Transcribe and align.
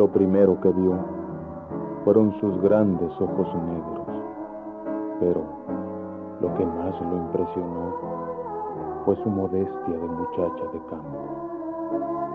Lo 0.00 0.08
primero 0.08 0.58
que 0.62 0.70
vio 0.70 0.94
fueron 2.06 2.32
sus 2.40 2.58
grandes 2.62 3.12
ojos 3.20 3.48
negros, 3.66 4.08
pero 5.20 5.42
lo 6.40 6.54
que 6.54 6.64
más 6.64 6.98
lo 7.02 7.16
impresionó 7.18 7.94
fue 9.04 9.14
su 9.16 9.28
modestia 9.28 9.94
de 9.94 10.08
muchacha 10.08 10.64
de 10.72 10.80
campo. 10.88 12.29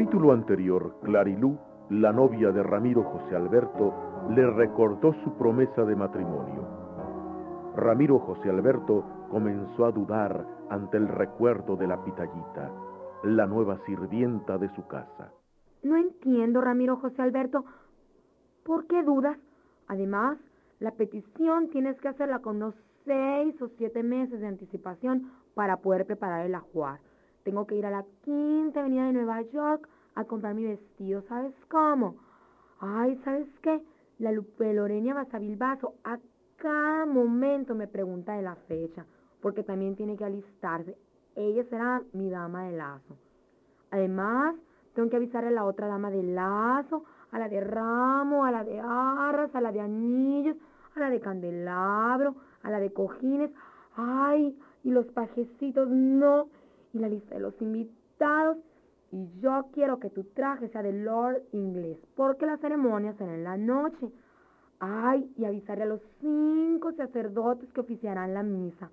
Capítulo 0.00 0.32
anterior, 0.32 0.96
Clarilú, 1.02 1.58
la 1.90 2.10
novia 2.10 2.52
de 2.52 2.62
Ramiro 2.62 3.02
José 3.02 3.36
Alberto, 3.36 3.92
le 4.30 4.50
recordó 4.50 5.12
su 5.22 5.36
promesa 5.36 5.84
de 5.84 5.94
matrimonio. 5.94 6.66
Ramiro 7.76 8.18
José 8.20 8.48
Alberto 8.48 9.04
comenzó 9.28 9.84
a 9.84 9.92
dudar 9.92 10.46
ante 10.70 10.96
el 10.96 11.06
recuerdo 11.06 11.76
de 11.76 11.86
la 11.86 12.02
pitallita, 12.02 12.72
la 13.24 13.44
nueva 13.44 13.78
sirvienta 13.84 14.56
de 14.56 14.74
su 14.74 14.86
casa. 14.86 15.34
No 15.82 15.98
entiendo, 15.98 16.62
Ramiro 16.62 16.96
José 16.96 17.20
Alberto. 17.20 17.66
¿Por 18.64 18.86
qué 18.86 19.02
dudas? 19.02 19.36
Además, 19.86 20.38
la 20.78 20.92
petición 20.92 21.68
tienes 21.68 22.00
que 22.00 22.08
hacerla 22.08 22.38
con 22.38 22.56
unos 22.56 22.74
seis 23.04 23.60
o 23.60 23.68
siete 23.76 24.02
meses 24.02 24.40
de 24.40 24.46
anticipación 24.46 25.30
para 25.52 25.76
poder 25.76 26.06
preparar 26.06 26.46
el 26.46 26.54
ajuar. 26.54 27.00
Tengo 27.44 27.66
que 27.66 27.76
ir 27.76 27.86
a 27.86 27.90
la 27.90 28.04
quinta 28.22 28.80
avenida 28.80 29.06
de 29.06 29.12
Nueva 29.12 29.42
York 29.42 29.88
a 30.14 30.24
comprar 30.24 30.54
mi 30.54 30.64
vestido, 30.64 31.22
¿sabes 31.22 31.54
cómo? 31.68 32.16
Ay, 32.80 33.18
¿sabes 33.24 33.48
qué? 33.62 33.82
La 34.18 34.32
Lupe 34.32 34.72
Lorena 34.74 35.14
Basavilbaso 35.14 35.94
a 36.04 36.18
cada 36.56 37.06
momento 37.06 37.74
me 37.74 37.88
pregunta 37.88 38.34
de 38.34 38.42
la 38.42 38.54
fecha, 38.54 39.06
porque 39.40 39.62
también 39.62 39.96
tiene 39.96 40.16
que 40.16 40.24
alistarse. 40.24 40.96
Ella 41.34 41.64
será 41.64 42.02
mi 42.12 42.28
dama 42.28 42.64
de 42.64 42.76
lazo. 42.76 43.16
Además, 43.90 44.54
tengo 44.94 45.08
que 45.08 45.16
avisarle 45.16 45.48
a 45.48 45.52
la 45.52 45.64
otra 45.64 45.86
dama 45.86 46.10
de 46.10 46.22
lazo, 46.22 47.04
a 47.30 47.38
la 47.38 47.48
de 47.48 47.60
ramo, 47.60 48.44
a 48.44 48.50
la 48.50 48.64
de 48.64 48.78
arras, 48.80 49.54
a 49.54 49.60
la 49.60 49.72
de 49.72 49.80
anillos, 49.80 50.56
a 50.96 51.00
la 51.00 51.10
de 51.10 51.20
candelabro, 51.20 52.34
a 52.62 52.70
la 52.70 52.80
de 52.80 52.92
cojines. 52.92 53.50
Ay, 53.96 54.58
y 54.84 54.90
los 54.90 55.06
pajecitos, 55.06 55.88
no 55.88 56.48
y 56.92 56.98
la 56.98 57.08
lista 57.08 57.34
de 57.34 57.40
los 57.40 57.60
invitados. 57.60 58.58
Y 59.12 59.28
yo 59.40 59.66
quiero 59.72 59.98
que 59.98 60.10
tu 60.10 60.24
traje 60.24 60.68
sea 60.68 60.82
de 60.82 60.92
Lord 60.92 61.42
inglés, 61.52 61.98
porque 62.14 62.46
la 62.46 62.58
ceremonia 62.58 63.12
será 63.14 63.34
en 63.34 63.44
la 63.44 63.56
noche. 63.56 64.10
Ay, 64.78 65.30
y 65.36 65.44
avisaré 65.44 65.82
a 65.82 65.86
los 65.86 66.00
cinco 66.20 66.92
sacerdotes 66.92 67.72
que 67.72 67.80
oficiarán 67.80 68.34
la 68.34 68.42
misa. 68.42 68.90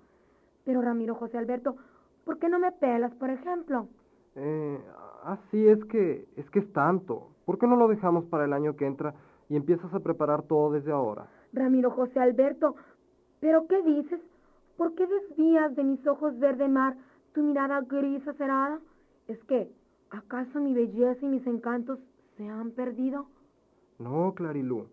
Pero 0.64 0.82
Ramiro 0.82 1.14
José 1.14 1.38
Alberto, 1.38 1.76
¿por 2.24 2.38
qué 2.38 2.48
no 2.48 2.58
me 2.58 2.72
pelas, 2.72 3.14
por 3.14 3.30
ejemplo? 3.30 3.88
Eh, 4.34 4.78
así 5.24 5.66
es 5.66 5.82
que, 5.86 6.28
es 6.36 6.50
que 6.50 6.58
es 6.58 6.72
tanto. 6.72 7.28
¿Por 7.46 7.58
qué 7.58 7.66
no 7.66 7.76
lo 7.76 7.88
dejamos 7.88 8.26
para 8.26 8.44
el 8.44 8.52
año 8.52 8.76
que 8.76 8.86
entra 8.86 9.14
y 9.48 9.56
empiezas 9.56 9.94
a 9.94 10.00
preparar 10.00 10.42
todo 10.42 10.72
desde 10.72 10.92
ahora? 10.92 11.28
Ramiro 11.52 11.90
José 11.90 12.20
Alberto, 12.20 12.74
¿pero 13.40 13.66
qué 13.66 13.82
dices? 13.82 14.20
¿Por 14.76 14.94
qué 14.94 15.06
desvías 15.06 15.74
de 15.74 15.84
mis 15.84 16.06
ojos 16.06 16.38
verde 16.38 16.68
mar 16.68 16.96
tu 17.32 17.42
mirada 17.42 17.80
gris 17.82 18.26
acerada? 18.26 18.78
¿Es 19.26 19.38
que, 19.44 19.70
acaso 20.10 20.60
mi 20.60 20.74
belleza 20.74 21.24
y 21.24 21.28
mis 21.28 21.46
encantos 21.46 21.98
se 22.36 22.48
han 22.48 22.70
perdido? 22.70 23.26
No, 23.98 24.34
Clarilú. 24.34 24.86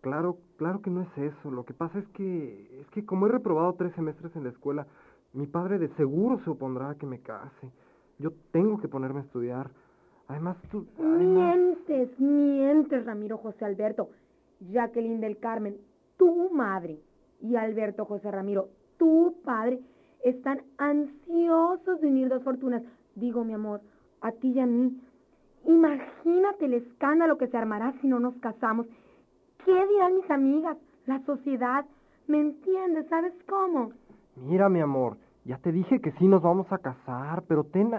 Claro, 0.00 0.36
claro 0.58 0.82
que 0.82 0.90
no 0.90 1.00
es 1.00 1.18
eso. 1.18 1.50
Lo 1.50 1.64
que 1.64 1.72
pasa 1.72 1.98
es 1.98 2.06
que, 2.08 2.80
es 2.80 2.86
que 2.88 3.06
como 3.06 3.26
he 3.26 3.30
reprobado 3.30 3.72
tres 3.72 3.94
semestres 3.94 4.36
en 4.36 4.44
la 4.44 4.50
escuela, 4.50 4.86
mi 5.32 5.46
padre 5.46 5.78
de 5.78 5.88
seguro 5.96 6.38
se 6.44 6.50
opondrá 6.50 6.90
a 6.90 6.94
que 6.96 7.06
me 7.06 7.20
case. 7.20 7.70
Yo 8.18 8.32
tengo 8.52 8.78
que 8.78 8.88
ponerme 8.88 9.20
a 9.20 9.22
estudiar. 9.22 9.70
Además, 10.28 10.58
tú... 10.70 10.86
Mientes, 10.98 12.20
mientes, 12.20 13.06
Ramiro 13.06 13.38
José 13.38 13.64
Alberto. 13.64 14.10
Jacqueline 14.70 15.20
del 15.20 15.38
Carmen, 15.38 15.76
tu 16.16 16.50
madre, 16.50 16.98
y 17.40 17.56
Alberto 17.56 18.04
José 18.04 18.30
Ramiro, 18.30 18.68
tu 18.98 19.36
padre, 19.44 19.80
están 20.24 20.62
ansiosos 20.78 22.00
de 22.00 22.08
unir 22.08 22.28
dos 22.28 22.42
fortunas. 22.42 22.82
Digo, 23.14 23.44
mi 23.44 23.52
amor, 23.52 23.80
a 24.20 24.32
ti 24.32 24.52
y 24.52 24.60
a 24.60 24.66
mí. 24.66 25.00
Imagínate 25.66 26.64
el 26.64 26.74
escándalo 26.74 27.38
que 27.38 27.46
se 27.46 27.56
armará 27.56 27.94
si 28.00 28.08
no 28.08 28.18
nos 28.18 28.34
casamos. 28.36 28.86
¿Qué 29.64 29.86
dirán 29.86 30.16
mis 30.16 30.30
amigas? 30.30 30.76
La 31.06 31.20
sociedad. 31.24 31.84
¿Me 32.26 32.40
entiendes? 32.40 33.06
¿Sabes 33.08 33.34
cómo? 33.48 33.92
Mira, 34.36 34.68
mi 34.68 34.80
amor, 34.80 35.16
ya 35.44 35.58
te 35.58 35.72
dije 35.72 36.00
que 36.00 36.12
sí 36.12 36.26
nos 36.26 36.42
vamos 36.42 36.70
a 36.72 36.78
casar, 36.78 37.44
pero 37.46 37.64
ten, 37.64 37.90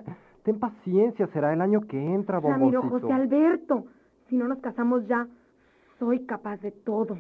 ten 0.44 0.60
paciencia, 0.60 1.28
será 1.28 1.54
el 1.54 1.62
año 1.62 1.82
que 1.82 1.98
entra, 1.98 2.40
bomboncito. 2.40 2.82
Ramiro 2.82 3.00
José 3.00 3.14
Alberto, 3.14 3.86
si 4.30 4.36
no 4.36 4.48
nos 4.48 4.60
casamos 4.60 5.08
ya, 5.08 5.28
soy 6.00 6.26
capaz 6.26 6.58
de 6.58 6.72
todo. 6.72 7.18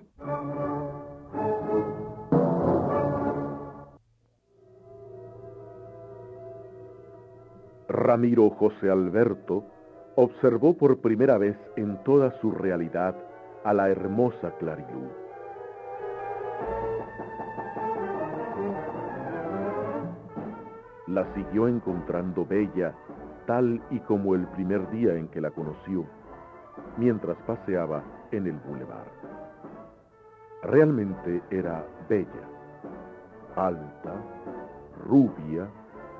Ramiro 7.95 8.49
José 8.49 8.89
Alberto 8.89 9.63
observó 10.15 10.73
por 10.75 10.99
primera 10.99 11.37
vez 11.37 11.57
en 11.77 12.03
toda 12.03 12.31
su 12.41 12.51
realidad 12.51 13.15
a 13.63 13.73
la 13.73 13.89
hermosa 13.89 14.51
Clarilú. 14.59 15.07
La 21.07 21.25
siguió 21.33 21.69
encontrando 21.69 22.45
bella, 22.45 22.93
tal 23.45 23.81
y 23.89 23.99
como 24.01 24.35
el 24.35 24.45
primer 24.47 24.89
día 24.89 25.15
en 25.15 25.29
que 25.29 25.39
la 25.39 25.51
conoció, 25.51 26.05
mientras 26.97 27.37
paseaba 27.47 28.03
en 28.31 28.47
el 28.47 28.57
bulevar. 28.67 29.05
Realmente 30.63 31.41
era 31.49 31.85
bella, 32.09 32.49
alta, 33.55 34.15
rubia, 35.07 35.69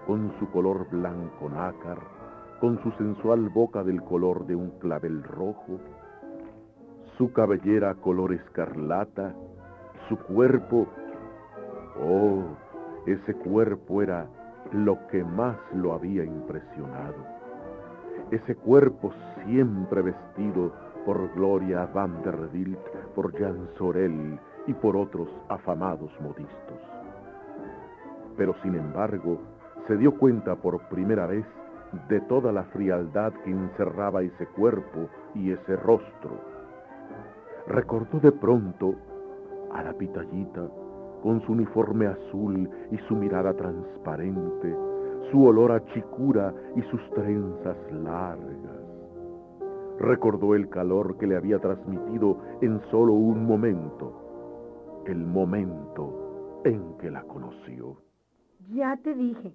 con 0.06 0.32
su 0.40 0.50
color 0.52 0.88
blanco 0.90 1.50
nácar, 1.50 1.98
con 2.60 2.82
su 2.84 2.92
sensual 2.92 3.50
boca 3.50 3.84
del 3.84 4.02
color 4.02 4.46
de 4.46 4.56
un 4.56 4.72
clavel 4.80 5.24
rojo, 5.24 5.80
su 7.18 7.32
cabellera 7.32 7.96
color 7.96 8.34
escarlata, 8.34 9.34
su 10.10 10.18
cuerpo, 10.18 10.88
oh, 12.02 12.44
ese 13.06 13.34
cuerpo 13.36 14.02
era 14.02 14.28
lo 14.72 15.08
que 15.08 15.24
más 15.24 15.58
lo 15.74 15.94
había 15.94 16.24
impresionado. 16.24 17.16
Ese 18.32 18.56
cuerpo 18.56 19.14
siempre 19.46 20.02
vestido 20.02 20.72
por 21.06 21.34
Gloria 21.36 21.86
Vanderbilt, 21.86 22.80
por 23.14 23.32
Jean 23.38 23.70
Sorel 23.78 24.40
y 24.68 24.74
por 24.74 24.98
otros 24.98 25.30
afamados 25.50 26.12
modistos. 26.20 26.80
Pero 28.36 28.56
sin 28.64 28.76
embargo, 28.76 29.40
se 29.88 29.98
dio 29.98 30.18
cuenta 30.18 30.56
por 30.56 30.80
primera 30.90 31.28
vez 31.28 31.46
de 32.10 32.20
toda 32.22 32.52
la 32.52 32.64
frialdad 32.66 33.34
que 33.44 33.52
encerraba 33.52 34.22
ese 34.24 34.48
cuerpo 34.48 35.08
y 35.34 35.52
ese 35.52 35.76
rostro. 35.76 36.40
Recordó 37.68 38.20
de 38.20 38.32
pronto 38.32 38.96
a 39.72 39.84
la 39.84 39.94
pitallita 39.94 40.68
con 41.22 41.42
su 41.42 41.54
uniforme 41.54 42.08
azul 42.08 42.70
y 42.92 42.98
su 43.08 43.16
mirada 43.16 43.54
transparente, 43.54 44.76
su 45.32 45.46
olor 45.46 45.72
a 45.72 45.84
chicura 45.94 46.54
y 46.76 46.82
sus 46.84 47.02
trenzas 47.12 47.78
largas. 47.92 48.86
Recordó 50.00 50.56
el 50.56 50.70
calor 50.70 51.18
que 51.18 51.26
le 51.26 51.38
había 51.38 51.60
transmitido 51.60 52.38
en 52.62 52.82
solo 52.92 53.14
un 53.14 53.46
momento, 53.46 55.04
el 55.08 55.26
momento 55.26 56.62
en 56.66 56.98
que 56.98 57.10
la 57.10 57.24
conoció. 57.24 57.98
Ya 58.72 58.98
te 58.98 59.14
dije, 59.14 59.54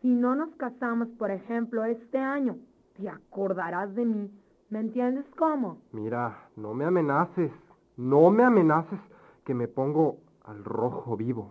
si 0.00 0.08
no 0.08 0.34
nos 0.34 0.54
casamos, 0.56 1.08
por 1.18 1.30
ejemplo, 1.30 1.84
este 1.84 2.18
año, 2.18 2.56
te 2.96 3.08
acordarás 3.08 3.94
de 3.94 4.04
mí. 4.04 4.30
¿Me 4.68 4.80
entiendes 4.80 5.24
cómo? 5.38 5.78
Mira, 5.92 6.48
no 6.56 6.74
me 6.74 6.84
amenaces. 6.84 7.52
No 7.96 8.30
me 8.30 8.44
amenaces 8.44 9.00
que 9.44 9.54
me 9.54 9.68
pongo 9.68 10.18
al 10.44 10.64
rojo 10.64 11.16
vivo. 11.16 11.50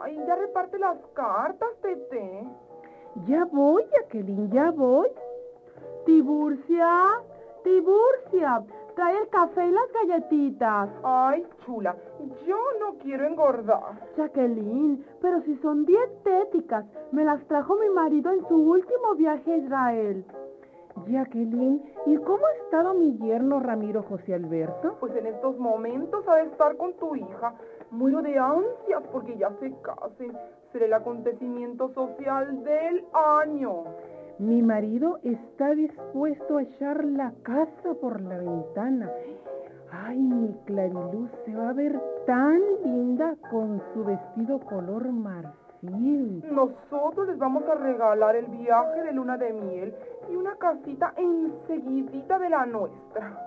Ay, 0.00 0.16
ya 0.26 0.36
reparte 0.36 0.78
las 0.78 0.98
cartas, 1.14 1.68
Tete. 1.82 2.48
Ya 3.26 3.44
voy, 3.46 3.82
Jacqueline, 3.92 4.50
ya 4.50 4.70
voy. 4.70 5.08
Tiburcia, 6.06 6.88
Tiburcia, 7.62 8.62
trae 9.00 9.16
el 9.16 9.28
café 9.30 9.66
y 9.66 9.70
las 9.70 9.90
galletitas. 9.94 10.90
Ay, 11.02 11.42
chula, 11.64 11.96
yo 12.46 12.58
no 12.80 12.98
quiero 12.98 13.26
engordar. 13.26 13.98
Jacqueline, 14.14 15.02
pero 15.22 15.40
si 15.40 15.56
son 15.62 15.86
dietéticas, 15.86 16.84
me 17.10 17.24
las 17.24 17.42
trajo 17.48 17.76
mi 17.76 17.88
marido 17.88 18.30
en 18.30 18.46
su 18.46 18.56
último 18.56 19.14
viaje 19.16 19.54
a 19.54 19.56
Israel. 19.56 20.24
Jacqueline, 21.06 21.82
¿y 22.04 22.16
cómo 22.18 22.44
ha 22.44 22.64
estado 22.64 22.92
mi 22.92 23.16
yerno 23.16 23.58
Ramiro 23.58 24.02
José 24.02 24.34
Alberto? 24.34 24.98
Pues 25.00 25.16
en 25.16 25.28
estos 25.28 25.56
momentos 25.58 26.22
ha 26.28 26.36
de 26.36 26.42
estar 26.42 26.76
con 26.76 26.92
tu 26.98 27.16
hija. 27.16 27.54
Muero 27.90 28.20
de 28.20 28.38
ansias 28.38 29.02
porque 29.10 29.34
ya 29.38 29.50
se 29.60 29.72
casen. 29.80 30.36
Será 30.72 30.84
el 30.84 30.92
acontecimiento 30.92 31.88
social 31.94 32.62
del 32.64 33.02
año. 33.14 33.84
Mi 34.40 34.62
marido 34.62 35.18
está 35.22 35.74
dispuesto 35.74 36.56
a 36.56 36.62
echar 36.62 37.04
la 37.04 37.30
casa 37.42 37.92
por 38.00 38.22
la 38.22 38.38
ventana. 38.38 39.10
Ay, 39.92 40.18
mi 40.18 40.54
Clariluz 40.64 41.30
se 41.44 41.54
va 41.54 41.68
a 41.68 41.72
ver 41.74 42.00
tan 42.26 42.58
linda 42.82 43.36
con 43.50 43.82
su 43.92 44.02
vestido 44.02 44.58
color 44.60 45.12
marfil. 45.12 46.42
Nosotros 46.50 47.28
les 47.28 47.36
vamos 47.36 47.64
a 47.64 47.74
regalar 47.74 48.34
el 48.34 48.46
viaje 48.46 49.02
de 49.02 49.12
luna 49.12 49.36
de 49.36 49.52
miel 49.52 49.94
y 50.30 50.36
una 50.36 50.56
casita 50.56 51.12
enseguidita 51.18 52.38
de 52.38 52.48
la 52.48 52.64
nuestra. 52.64 53.38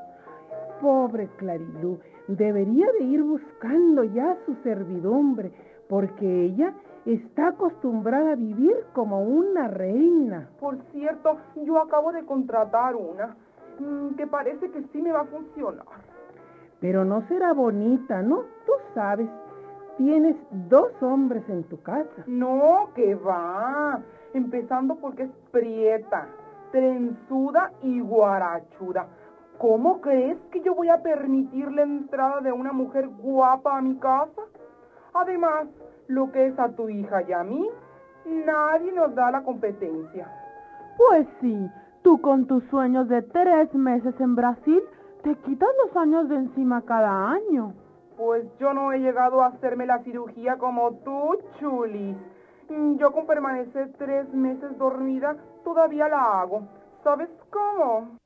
Pobre 0.80 1.28
Clarilú, 1.38 1.98
debería 2.28 2.86
de 3.00 3.06
ir 3.06 3.24
buscando 3.24 4.04
ya 4.04 4.38
su 4.46 4.54
servidumbre, 4.62 5.52
porque 5.90 6.46
ella 6.46 6.72
está 7.06 7.50
acostumbrada 7.50 8.34
a 8.34 8.36
vivir 8.36 8.76
como 8.94 9.22
una 9.22 9.68
reina. 9.68 10.50
Por 10.60 10.78
cierto, 10.92 11.38
yo 11.64 11.80
acabo 11.80 12.12
de 12.12 12.26
contratar 12.26 12.96
una, 12.96 13.36
mm, 13.80 14.16
que 14.16 14.28
parece 14.28 14.70
que 14.72 14.84
sí 14.92 15.02
me 15.02 15.12
va 15.12 15.22
a 15.22 15.26
funcionar. 15.26 15.86
Pero 16.80 17.06
no 17.06 17.26
será 17.28 17.54
bonita, 17.54 18.22
¿no? 18.22 18.44
Tú 18.66 18.74
sabes, 18.94 19.30
tienes 19.98 20.36
dos 20.70 20.92
hombres 21.02 21.44
en 21.50 21.64
tu 21.66 21.82
casa. 21.82 22.24
No, 22.28 22.90
que 22.96 23.16
va. 23.16 24.02
Empezando 24.34 24.96
porque 24.96 25.24
es 25.24 25.32
prieta, 25.52 26.28
trenzuda 26.72 27.72
y 27.82 28.00
guarachuda. 28.00 29.08
¿Cómo 29.60 30.02
crees 30.02 30.38
que 30.52 30.62
yo 30.62 30.74
voy 30.74 30.90
a 30.90 31.02
permitir 31.04 31.72
la 31.72 31.84
entrada 31.84 32.42
de 32.42 32.52
una 32.52 32.74
mujer 32.74 33.08
guapa 33.08 33.78
a 33.78 33.82
mi 33.82 33.96
casa? 33.98 34.42
Además, 35.14 35.68
lo 36.08 36.32
que 36.32 36.48
es 36.48 36.60
a 36.60 36.70
tu 36.70 36.90
hija 36.90 37.22
y 37.24 37.34
a 37.34 37.44
mí, 37.44 37.70
nadie 38.26 38.92
nos 38.92 39.14
da 39.16 39.32
la 39.32 39.44
competencia. 39.44 40.28
Pues 40.98 41.28
sí, 41.42 41.70
tú 42.02 42.20
con 42.22 42.48
tus 42.48 42.64
sueños 42.66 43.08
de 43.08 43.22
tres 43.22 43.74
meses 43.74 44.14
en 44.20 44.36
Brasil, 44.36 44.82
te 45.24 45.36
quitas 45.36 45.70
los 45.86 45.96
años 45.98 46.30
de 46.30 46.36
encima 46.36 46.82
cada 46.82 47.32
año. 47.32 47.74
Pues 48.18 48.46
yo 48.60 48.74
no 48.74 48.92
he 48.92 49.00
llegado 49.00 49.42
a 49.42 49.48
hacerme 49.48 49.86
la 49.86 50.00
cirugía 50.04 50.58
como 50.58 50.94
tú, 51.04 51.38
Chulis. 51.60 52.18
Yo 52.98 53.12
con 53.12 53.26
permanecer 53.26 53.92
tres 53.98 54.32
meses 54.34 54.78
dormida 54.78 55.36
todavía 55.64 56.08
la 56.08 56.42
hago. 56.42 56.64
¿Sabes 57.04 57.30
cómo? 57.50 58.18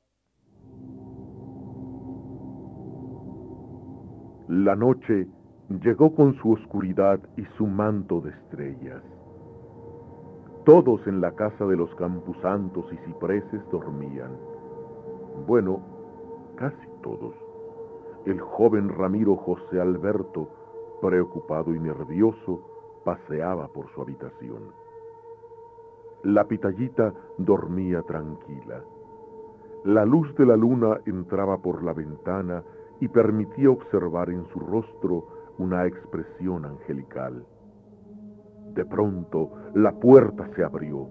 La 4.48 4.74
noche 4.76 5.26
llegó 5.68 6.14
con 6.14 6.34
su 6.36 6.52
oscuridad 6.52 7.20
y 7.36 7.44
su 7.56 7.66
manto 7.66 8.20
de 8.20 8.30
estrellas. 8.30 9.02
Todos 10.64 11.06
en 11.06 11.20
la 11.20 11.32
casa 11.32 11.66
de 11.66 11.76
los 11.76 11.94
campusantos 11.96 12.86
y 12.92 12.96
cipreses 13.06 13.60
dormían. 13.70 14.36
Bueno, 15.46 15.80
casi 16.56 16.88
todos. 17.02 17.34
El 18.24 18.40
joven 18.40 18.88
Ramiro 18.88 19.36
José 19.36 19.80
Alberto, 19.80 20.48
preocupado 21.00 21.74
y 21.74 21.78
nervioso, 21.78 22.60
paseaba 23.04 23.68
por 23.68 23.90
su 23.92 24.02
habitación. 24.02 24.72
La 26.24 26.44
pitallita 26.44 27.14
dormía 27.38 28.02
tranquila. 28.02 28.82
La 29.84 30.04
luz 30.04 30.34
de 30.34 30.44
la 30.44 30.56
luna 30.56 30.98
entraba 31.06 31.58
por 31.58 31.84
la 31.84 31.92
ventana 31.92 32.64
y 33.00 33.08
permitía 33.08 33.70
observar 33.70 34.28
en 34.28 34.44
su 34.48 34.58
rostro 34.58 35.37
una 35.58 35.86
expresión 35.86 36.64
angelical. 36.64 37.44
De 38.74 38.84
pronto 38.84 39.50
la 39.74 39.92
puerta 39.92 40.48
se 40.54 40.64
abrió. 40.64 41.08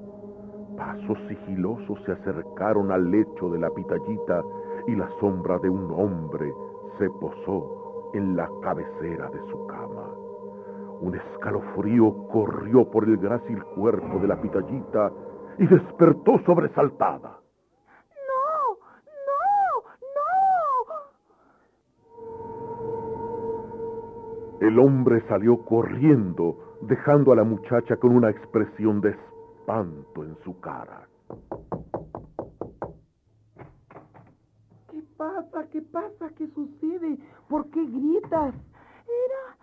Pasos 0.78 1.18
sigilosos 1.28 2.00
se 2.06 2.14
acercaron 2.14 2.92
al 2.92 3.12
lecho 3.12 3.50
de 3.50 3.60
la 3.60 3.70
pitallita 3.70 4.42
y 4.88 4.96
la 4.96 5.10
sombra 5.20 5.60
de 5.60 5.70
un 5.70 5.92
hombre 5.92 6.54
se 6.98 7.10
posó 7.10 8.12
en 8.14 8.36
la 8.36 8.50
cabecera 8.62 9.30
de 9.30 9.40
su 9.52 9.68
cama. 9.68 10.10
Un 11.02 11.16
escalofrío 11.16 12.28
corrió 12.32 12.90
por 12.90 13.04
el 13.04 13.18
grácil 13.18 13.64
cuerpo 13.76 14.20
de 14.20 14.28
la 14.28 14.42
pitallita 14.42 15.12
y 15.58 15.68
despertó 15.68 16.40
sobresaltada. 16.46 17.40
El 24.68 24.80
hombre 24.80 25.24
salió 25.30 25.64
corriendo, 25.64 26.76
dejando 26.82 27.32
a 27.32 27.38
la 27.38 27.46
muchacha 27.46 27.96
con 27.96 28.14
una 28.14 28.30
expresión 28.30 29.00
de 29.00 29.12
espanto 29.12 30.26
en 30.26 30.36
su 30.44 30.60
cara. 30.60 31.08
¿Qué 34.92 35.02
pasa? 35.16 35.70
¿Qué 35.72 35.82
pasa? 35.82 36.30
¿Qué 36.36 36.48
sucede? 36.48 37.18
¿Por 37.48 37.70
qué 37.70 37.82
gritas? 37.86 38.56
Era, 39.08 39.58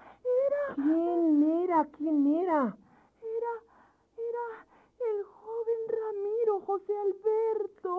era. 0.47 0.75
¿Quién 0.75 1.43
era? 1.65 1.85
¿Quién 1.99 2.27
era? 2.37 2.75
Era, 3.21 3.55
era 4.17 4.47
el 5.11 5.23
joven 5.23 5.81
Ramiro 6.01 6.61
José 6.61 6.93
Alberto. 7.05 7.95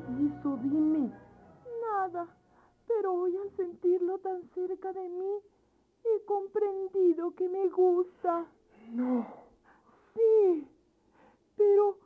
Te 0.00 0.22
hizo? 0.22 0.56
Dime. 0.62 1.12
Nada, 1.82 2.26
pero 2.86 3.12
hoy 3.14 3.36
al 3.36 3.50
sentirlo 3.56 4.18
tan 4.18 4.42
cerca 4.54 4.92
de 4.92 5.08
mí, 5.08 5.38
he 6.04 6.24
comprendido 6.24 7.34
que 7.34 7.48
me 7.48 7.68
gusta. 7.68 8.46
No. 8.92 9.26
Sí, 10.14 10.68
pero 11.56 11.98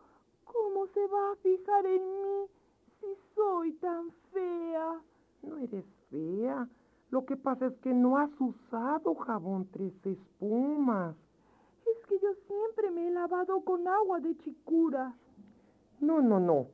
¿cómo 0.44 0.86
se 0.88 1.06
va 1.06 1.32
a 1.32 1.36
fijar 1.36 1.86
en 1.86 2.22
mí 2.22 2.46
si 3.00 3.06
soy 3.34 3.72
tan 3.74 4.10
fea? 4.32 5.00
No 5.42 5.56
eres 5.58 5.84
fea. 6.10 6.68
Lo 7.10 7.24
que 7.24 7.36
pasa 7.36 7.66
es 7.66 7.76
que 7.78 7.92
no 7.92 8.18
has 8.18 8.30
usado 8.40 9.14
jabón 9.14 9.68
tres 9.70 9.94
espumas. 10.04 11.16
Es 11.86 12.06
que 12.06 12.18
yo 12.18 12.34
siempre 12.46 12.90
me 12.90 13.08
he 13.08 13.10
lavado 13.10 13.60
con 13.60 13.86
agua 13.86 14.20
de 14.20 14.36
chicura. 14.38 15.14
No, 16.00 16.20
no, 16.20 16.40
no. 16.40 16.66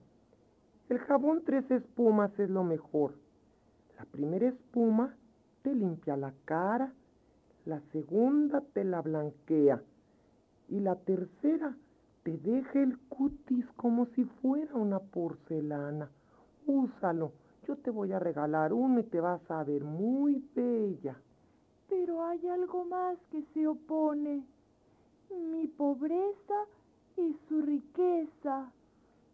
El 0.93 0.99
jabón 0.99 1.41
tres 1.47 1.71
espumas 1.71 2.39
es 2.39 2.51
lo 2.51 2.65
mejor. 2.65 3.15
La 3.97 4.05
primera 4.05 4.49
espuma 4.49 5.17
te 5.63 5.75
limpia 5.75 6.19
la 6.19 6.35
cara, 6.45 6.93
la 7.65 7.81
segunda 7.93 8.61
te 8.75 8.85
la 8.85 9.01
blanquea 9.01 9.83
y 10.69 10.81
la 10.81 10.97
tercera 10.97 11.75
te 12.25 12.37
deja 12.37 12.83
el 12.83 12.99
cutis 13.09 13.65
como 13.75 14.05
si 14.05 14.25
fuera 14.43 14.75
una 14.75 14.99
porcelana. 14.99 16.11
Úsalo. 16.67 17.33
Yo 17.67 17.77
te 17.77 17.91
voy 17.91 18.13
a 18.13 18.19
regalar 18.19 18.75
uno 18.75 19.01
y 19.01 19.05
te 19.05 19.19
vas 19.19 19.51
a 19.51 19.65
ver 19.65 19.85
muy 19.85 20.47
bella. 20.55 21.17
Pero 21.89 22.23
hay 22.23 22.47
algo 22.49 22.85
más 22.85 23.17
que 23.31 23.43
se 23.55 23.67
opone. 23.67 24.45
Mi 25.31 25.69
pobreza 25.69 26.67
y 27.17 27.35
su 27.49 27.63
riqueza. 27.63 28.71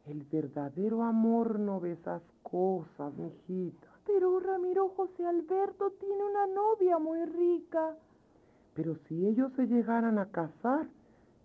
El 0.08 0.24
verdadero 0.24 1.02
amor 1.02 1.58
no 1.60 1.80
ve 1.80 1.92
esas 1.92 2.22
cosas, 2.42 3.12
mijita. 3.18 3.88
Pero 4.06 4.40
Ramiro 4.40 4.88
José 4.96 5.26
Alberto 5.26 5.90
tiene 6.00 6.24
una 6.24 6.46
novia 6.46 6.98
muy 6.98 7.22
rica. 7.26 7.94
Pero 8.72 8.96
si 9.06 9.26
ellos 9.26 9.52
se 9.54 9.66
llegaran 9.66 10.18
a 10.18 10.24
casar, 10.30 10.86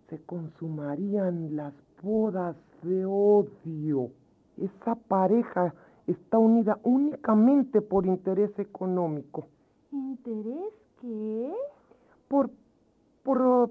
se 0.08 0.18
consumarían 0.22 1.54
las 1.54 1.74
bodas 2.02 2.56
de 2.82 3.04
odio. 3.04 4.10
Esa 4.56 4.94
pareja 4.94 5.74
está 6.06 6.38
unida 6.38 6.78
únicamente 6.84 7.82
por 7.82 8.06
interés 8.06 8.58
económico. 8.58 9.46
¿Interés 9.92 10.72
qué? 11.02 11.52
Por, 12.28 12.50
por, 13.24 13.70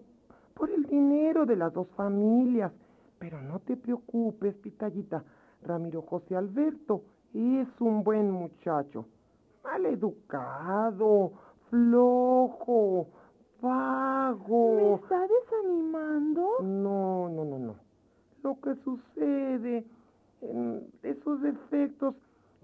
por 0.53 0.69
el 0.69 0.83
dinero 0.85 1.47
de 1.47 1.55
las 1.55 1.73
dos 1.73 1.87
familias. 1.95 2.71
Pero 3.23 3.41
no 3.41 3.59
te 3.59 3.77
preocupes, 3.77 4.53
Pitallita. 4.55 5.23
Ramiro 5.61 6.01
José 6.01 6.35
Alberto 6.35 7.03
es 7.33 7.69
un 7.79 8.03
buen 8.03 8.29
muchacho, 8.29 9.05
mal 9.63 9.85
educado, 9.85 11.31
flojo, 11.69 13.07
vago. 13.61 14.75
¿Me 14.75 14.93
está 14.95 15.25
desanimando? 15.25 16.49
No, 16.63 17.29
no, 17.29 17.45
no, 17.45 17.59
no. 17.59 17.75
Lo 18.43 18.59
que 18.59 18.75
sucede, 18.83 19.85
en 20.41 20.85
esos 21.01 21.41
defectos, 21.43 22.15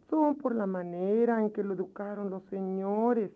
son 0.10 0.36
por 0.36 0.54
la 0.54 0.66
manera 0.66 1.42
en 1.42 1.51
que 1.51 1.63
lo 1.63 1.74
educaron 1.74 2.30
los 2.30 2.44
señores. 2.50 3.32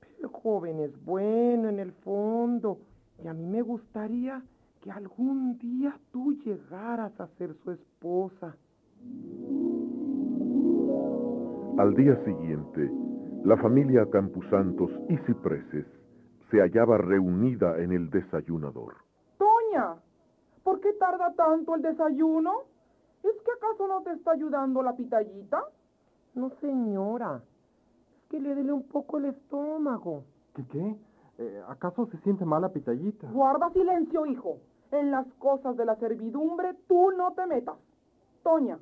Pero 0.00 0.16
el 0.18 0.26
joven 0.26 0.80
es 0.80 1.02
bueno 1.06 1.70
en 1.70 1.78
el 1.78 1.92
fondo 1.92 2.76
y 3.24 3.26
a 3.26 3.32
mí 3.32 3.46
me 3.46 3.62
gustaría 3.62 4.42
que 4.88 4.92
algún 4.92 5.58
día 5.58 5.94
tú 6.12 6.32
llegaras 6.44 7.12
a 7.20 7.26
ser 7.36 7.54
su 7.62 7.72
esposa. 7.72 8.56
Al 11.76 11.94
día 11.94 12.16
siguiente, 12.24 12.90
la 13.44 13.58
familia 13.58 14.08
Campusantos 14.10 14.90
y 15.10 15.18
Cipreses 15.18 15.86
se 16.50 16.60
hallaba 16.60 16.96
reunida 16.96 17.78
en 17.82 17.92
el 17.92 18.08
desayunador. 18.08 18.94
Toña, 19.36 19.96
¿por 20.64 20.80
qué 20.80 20.94
tarda 20.94 21.34
tanto 21.34 21.74
el 21.74 21.82
desayuno? 21.82 22.52
¿Es 23.22 23.34
que 23.42 23.50
acaso 23.58 23.86
no 23.88 24.02
te 24.02 24.12
está 24.12 24.32
ayudando 24.32 24.82
la 24.82 24.96
pitallita? 24.96 25.64
No, 26.34 26.50
señora. 26.62 27.42
Es 28.16 28.28
que 28.30 28.40
le 28.40 28.54
duele 28.54 28.72
un 28.72 28.84
poco 28.84 29.18
el 29.18 29.26
estómago. 29.26 30.24
¿Qué 30.54 30.64
qué? 30.72 30.96
Eh, 31.40 31.62
¿Acaso 31.68 32.06
se 32.06 32.16
siente 32.18 32.46
mala 32.46 32.70
pitallita? 32.70 33.30
Guarda 33.30 33.70
silencio, 33.70 34.24
hijo. 34.24 34.58
En 34.90 35.10
las 35.10 35.26
cosas 35.34 35.76
de 35.76 35.84
la 35.84 35.96
servidumbre 35.96 36.74
tú 36.86 37.10
no 37.10 37.32
te 37.32 37.46
metas. 37.46 37.76
Toña, 38.42 38.78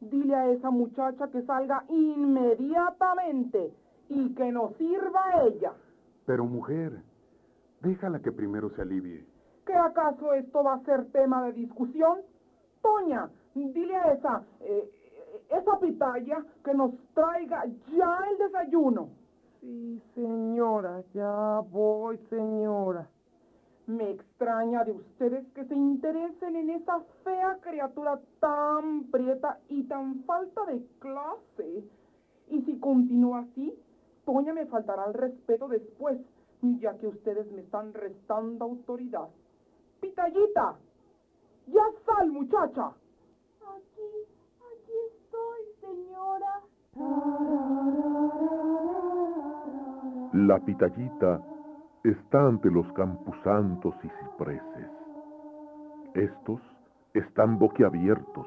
dile 0.00 0.34
a 0.34 0.50
esa 0.50 0.70
muchacha 0.70 1.28
que 1.28 1.42
salga 1.42 1.84
inmediatamente 1.88 3.72
y 4.08 4.34
que 4.34 4.50
nos 4.50 4.74
sirva 4.76 5.20
a 5.26 5.44
ella. 5.44 5.72
Pero 6.24 6.44
mujer, 6.46 7.02
déjala 7.80 8.20
que 8.20 8.32
primero 8.32 8.70
se 8.70 8.82
alivie. 8.82 9.26
¿Que 9.66 9.74
acaso 9.74 10.32
esto 10.34 10.64
va 10.64 10.74
a 10.74 10.84
ser 10.84 11.06
tema 11.12 11.44
de 11.44 11.52
discusión? 11.52 12.20
Toña, 12.80 13.30
dile 13.54 13.96
a 13.96 14.12
esa, 14.12 14.42
eh, 14.60 14.90
esa 15.50 15.78
pitaya 15.78 16.44
que 16.64 16.74
nos 16.74 16.92
traiga 17.14 17.64
ya 17.66 18.18
el 18.30 18.38
desayuno. 18.38 19.10
Sí, 19.60 20.02
señora, 20.14 21.02
ya 21.14 21.60
voy, 21.70 22.18
señora. 22.28 23.06
Me 23.92 24.10
extraña 24.10 24.84
de 24.84 24.92
ustedes 24.92 25.46
que 25.52 25.66
se 25.66 25.74
interesen 25.74 26.56
en 26.56 26.70
esa 26.70 27.00
fea 27.24 27.58
criatura 27.60 28.18
tan 28.40 29.04
prieta 29.10 29.58
y 29.68 29.82
tan 29.82 30.24
falta 30.24 30.64
de 30.64 30.82
clase. 30.98 31.84
Y 32.48 32.62
si 32.62 32.78
continúa 32.78 33.40
así, 33.40 33.74
Toña 34.24 34.54
me 34.54 34.64
faltará 34.64 35.04
el 35.08 35.12
respeto 35.12 35.68
después, 35.68 36.18
ya 36.62 36.96
que 36.96 37.06
ustedes 37.06 37.52
me 37.52 37.60
están 37.60 37.92
restando 37.92 38.64
autoridad. 38.64 39.28
Pitallita, 40.00 40.74
ya 41.66 41.84
sal, 42.06 42.30
muchacha. 42.30 42.86
Aquí, 43.76 44.10
aquí 44.72 44.96
estoy, 45.10 45.60
señora. 45.82 46.62
La 50.32 50.58
pitallita 50.60 51.51
está 52.04 52.48
ante 52.48 52.68
los 52.68 52.90
campusantos 52.94 53.94
y 54.02 54.08
cipreses. 54.08 54.90
Estos 56.14 56.60
están 57.14 57.58
boquiabiertos. 57.60 58.46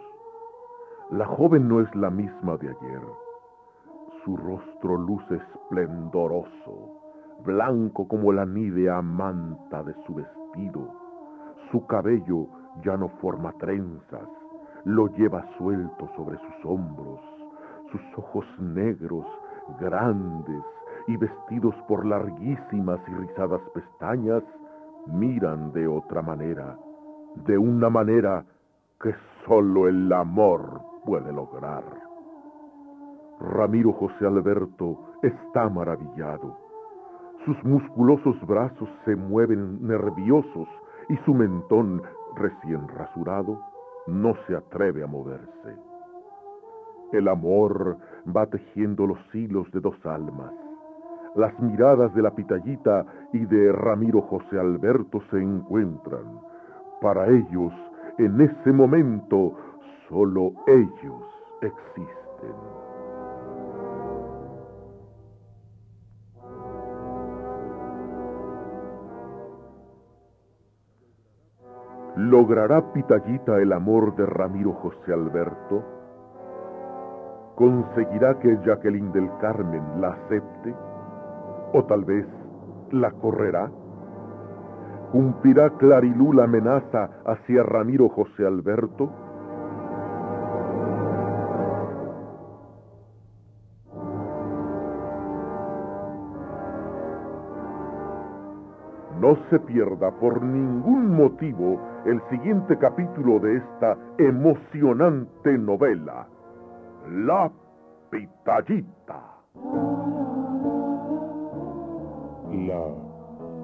La 1.11 1.25
joven 1.25 1.69
no 1.69 1.79
es 1.79 1.95
la 1.95 2.09
misma 2.09 2.57
de 2.57 2.69
ayer. 2.69 3.01
Su 4.23 4.35
rostro 4.35 4.97
luce 4.97 5.35
esplendoroso, 5.35 6.99
blanco 7.45 8.07
como 8.09 8.33
la 8.33 8.45
nívea 8.45 9.01
manta 9.01 9.83
de 9.83 9.93
su 10.05 10.15
vestido. 10.15 10.93
Su 11.71 11.85
cabello 11.87 12.47
ya 12.83 12.97
no 12.97 13.07
forma 13.21 13.53
trenzas, 13.53 14.27
lo 14.83 15.07
lleva 15.15 15.47
suelto 15.57 16.09
sobre 16.17 16.37
sus 16.39 16.65
hombros. 16.65 17.21
Sus 17.91 18.01
ojos 18.17 18.45
negros, 18.59 19.25
grandes, 19.79 20.63
y 21.07 21.17
vestidos 21.17 21.75
por 21.87 22.05
larguísimas 22.05 22.99
y 23.07 23.11
rizadas 23.11 23.61
pestañas, 23.73 24.43
miran 25.07 25.71
de 25.71 25.87
otra 25.87 26.21
manera, 26.21 26.77
de 27.45 27.57
una 27.57 27.89
manera 27.89 28.43
que 28.99 29.13
sólo 29.45 29.87
el 29.87 30.11
amor 30.11 30.81
puede 31.05 31.31
lograr. 31.31 31.83
Ramiro 33.39 33.93
José 33.93 34.25
Alberto 34.25 34.97
está 35.21 35.69
maravillado. 35.69 36.57
Sus 37.45 37.63
musculosos 37.63 38.35
brazos 38.47 38.89
se 39.03 39.15
mueven 39.15 39.85
nerviosos 39.85 40.67
y 41.09 41.17
su 41.17 41.33
mentón, 41.33 42.01
recién 42.35 42.87
rasurado, 42.87 43.59
no 44.07 44.33
se 44.47 44.55
atreve 44.55 45.03
a 45.03 45.07
moverse. 45.07 45.75
El 47.11 47.27
amor 47.27 47.97
va 48.35 48.47
tejiendo 48.47 49.05
los 49.05 49.19
hilos 49.35 49.69
de 49.71 49.79
dos 49.79 50.03
almas 50.05 50.51
las 51.35 51.57
miradas 51.59 52.13
de 52.15 52.21
la 52.21 52.31
pitallita 52.31 53.05
y 53.33 53.45
de 53.45 53.71
Ramiro 53.71 54.21
José 54.21 54.59
Alberto 54.59 55.21
se 55.29 55.37
encuentran. 55.37 56.39
Para 57.01 57.27
ellos, 57.27 57.73
en 58.17 58.39
ese 58.39 58.71
momento, 58.71 59.53
solo 60.09 60.53
ellos 60.67 61.23
existen. 61.61 62.55
¿Logrará 72.15 72.93
Pitallita 72.93 73.59
el 73.59 73.73
amor 73.73 74.15
de 74.15 74.25
Ramiro 74.25 74.71
José 74.71 75.11
Alberto? 75.11 75.83
¿Conseguirá 77.55 78.39
que 78.39 78.57
Jacqueline 78.65 79.11
del 79.11 79.29
Carmen 79.41 79.99
la 79.99 80.13
acepte? 80.13 80.73
¿O 81.73 81.83
tal 81.83 82.05
vez 82.05 82.25
la 82.91 83.11
correrá? 83.11 83.69
¿Cumplirá 85.11 85.69
Clarilú 85.71 86.33
la 86.33 86.43
amenaza 86.43 87.09
hacia 87.25 87.63
Ramiro 87.63 88.09
José 88.09 88.45
Alberto? 88.45 89.11
No 99.19 99.37
se 99.49 99.59
pierda 99.59 100.11
por 100.19 100.43
ningún 100.43 101.15
motivo 101.15 101.79
el 102.05 102.21
siguiente 102.29 102.77
capítulo 102.77 103.39
de 103.39 103.57
esta 103.57 103.97
emocionante 104.19 105.57
novela, 105.57 106.27
La 107.09 107.51
Pitallita. 108.11 109.35
La 112.55 112.81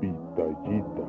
pitallita. 0.02 1.04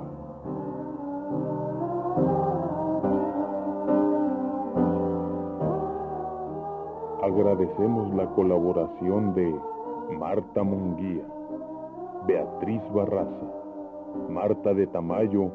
Agradecemos 7.23 8.15
la 8.15 8.27
colaboración 8.37 9.35
de 9.35 9.53
Marta 10.17 10.62
Munguía, 10.62 11.25
Beatriz 12.29 12.81
Barraza, 12.95 13.51
Marta 14.29 14.75
de 14.75 14.87
Tamayo 14.87 15.51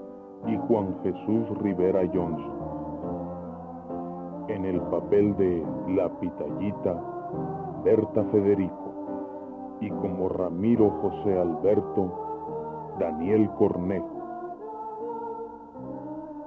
y 0.47 0.57
Juan 0.67 0.97
Jesús 1.03 1.57
Rivera 1.61 2.01
Johnson. 2.13 2.51
En 4.49 4.65
el 4.65 4.81
papel 4.81 5.35
de 5.37 5.63
La 5.95 6.09
Pitallita, 6.19 7.01
Berta 7.85 8.25
Federico 8.25 8.86
y 9.79 9.89
como 9.89 10.29
Ramiro 10.29 10.89
José 11.01 11.39
Alberto, 11.39 12.95
Daniel 12.99 13.49
Cornejo. 13.57 14.17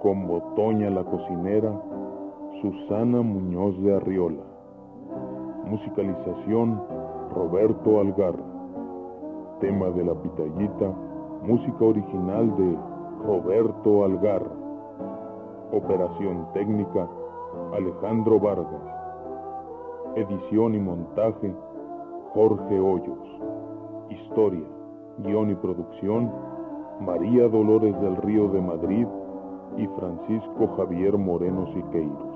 Como 0.02 0.40
Toña 0.56 0.90
la 0.90 1.04
cocinera, 1.04 1.72
Susana 2.60 3.22
Muñoz 3.22 3.80
de 3.82 3.96
Arriola. 3.96 4.42
Musicalización, 5.66 6.82
Roberto 7.34 8.00
Algarra. 8.00 8.44
Tema 9.60 9.90
de 9.90 10.04
la 10.04 10.14
pitallita, 10.14 10.92
música 11.42 11.84
original 11.84 12.56
de 12.56 12.76
Roberto 13.24 14.04
Algarra. 14.04 14.52
Operación 15.72 16.48
técnica, 16.54 17.08
Alejandro 17.72 18.40
Vargas. 18.40 18.82
Edición 20.16 20.74
y 20.74 20.80
montaje, 20.80 21.54
Jorge 22.32 22.78
Hoyos. 22.78 23.18
Historia, 24.08 24.64
guion 25.18 25.50
y 25.50 25.54
producción, 25.56 26.30
María 27.00 27.48
Dolores 27.48 28.00
del 28.00 28.16
Río 28.18 28.48
de 28.48 28.60
Madrid 28.60 29.06
y 29.76 29.86
Francisco 29.98 30.68
Javier 30.76 31.18
Moreno 31.18 31.66
Siqueiros. 31.74 32.30